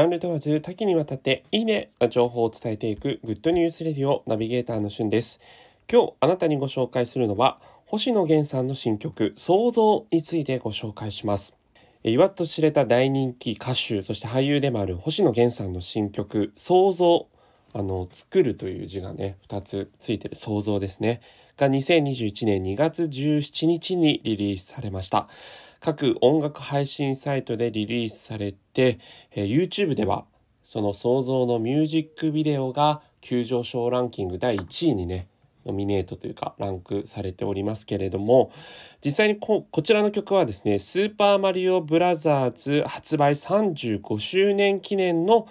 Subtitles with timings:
[0.00, 5.40] ジャンル問わず多岐にわたっていいねな情報を伝えていくグッドニュースレディオナビゲーターのしゅんです。
[5.92, 11.54] 今日あなたにご紹介するのは星野源さんの新曲創造についてご紹介します。
[12.02, 17.26] いわっと知れた大人気歌手そして俳優でもある星野源さんの新曲創造
[17.74, 21.20] あの作るという字がね2つついてる創造ですね
[21.58, 25.28] が2021年2月17日にリリースされました
[25.80, 28.98] 各音楽配信サイトでリリースされて、
[29.32, 30.26] え、YouTube では
[30.62, 35.26] その創造のミュージックビデオが急上昇ランキング第1位にね
[35.66, 38.52] ノミネートというかランクされておりますけれども
[39.04, 45.48] 実際にこちらの曲はですね「スーパーマリオブラザーズ」発売35周年記念の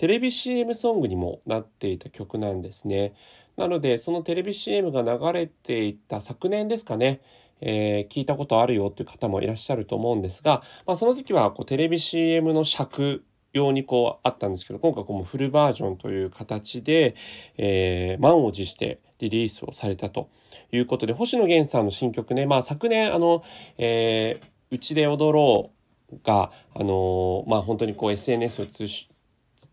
[0.00, 3.12] テレビ CM ソングにもなっていた曲なんですね。
[3.58, 7.20] なのでそのテレビ CM が流れていた昨年ですかね
[7.60, 17.14] えー、聞いたことあるよっていう方もいらっしゃると思うんですが、まあ、その時はこうテレビ CM の尺用にこうあったんですけど今回このフルバージョンという形で、
[17.58, 20.30] えー、満を持してリリースをされたと
[20.72, 23.42] いうことで星野源さんの新曲ね、まあ、昨年あの、
[23.76, 25.70] えー「うちで踊ろ
[26.10, 29.09] う」が、あのー、まあ、本当にこう SNS を通して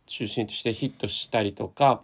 [0.08, 2.02] 中心としてヒットしたりとか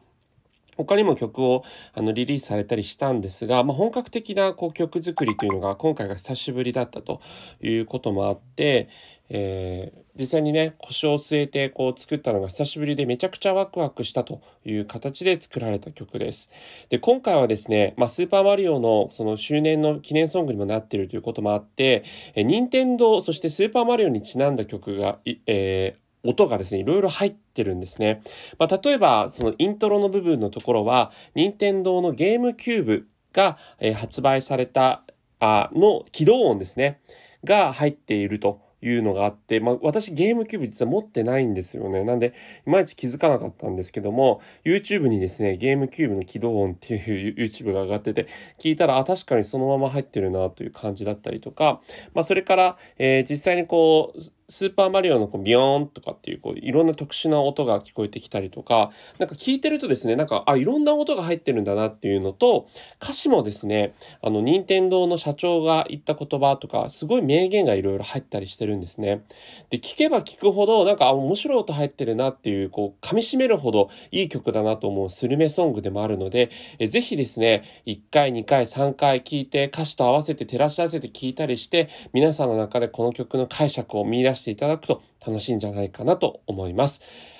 [0.78, 7.22] 他にも曲をあのリリースされたりしたんですが、まあ、本格的なこう曲作りというのが今回が久しぶりだったと
[7.62, 8.90] いうこともあって、
[9.30, 16.50] えー、実際にね腰を据えてこう作ったのが久しぶりでめちゃくちゃワクワクしたという形で作られた曲です。
[16.90, 22.04] で今回はですね、まあ、スーパーマリオのその周年の記念ソングにもなっているということもあって
[22.36, 28.22] 任天堂そしてスーパーマリオにちなんだ曲が、えー、音がですね、いろいろ入ってるんですね。
[28.58, 35.04] まあ、例えば、そのイントロの部分のところは、任天堂のゲームキューブが、えー、発売された
[35.40, 37.02] あの起動音ですね、
[37.44, 42.04] が入っているというのがあって、まあ、私ゲームキューブ実は持ってないんですよね。
[42.04, 42.34] なんで、
[42.68, 48.28] いまいち気づかなかったんですけども、YouTube にですね、ゲームキューブの起動音っていう YouTube が上がってて、
[48.60, 51.82] 聞いたら、あ、確かにそのまま入ってるなという感じだったりとか、
[52.14, 54.20] まあ、それから、えー、実際にこう、
[54.54, 62.68] スーパーマリオのこうビヨーンとかっていうこういろんな特殊な音が聞こえてきたりとか、なんか聞いてるとですね、なんか、あ、いろんな音が入ってるんだなっていうのと、
[63.02, 69.24] 歌詞もですね、あの、任天堂の社長が言った言葉とか、すごい名言がいろいろ入ったりしてるんですね。
[69.70, 76.50] で、聞けば聞くほど、なんか、面白い音入ってるなっていう、こう、噛み締めるほどいい曲だなと思うスルメソングでもあるので、
[76.80, 87.00] えぜひですね、1回、2回、3回聞いて、歌詞と合わせて照らし合わせて聞いたりして、皆さんの中でこの曲の解釈を見出してしていただくと楽しいんじゃないかなと思います。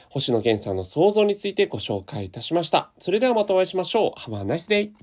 [0.10, 2.92] 星野源さんの想像についてご紹介いたしました。
[2.98, 4.20] それではまたお会いしましょう。
[4.20, 4.94] Have a nice day!